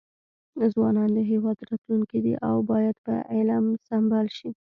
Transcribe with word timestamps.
ځوانان 0.73 1.09
د 1.13 1.19
هیواد 1.31 1.57
راتلونکي 1.69 2.17
دي 2.25 2.33
او 2.49 2.55
باید 2.71 2.95
په 3.05 3.13
علم 3.35 3.65
سمبال 3.87 4.27
شي. 4.37 4.49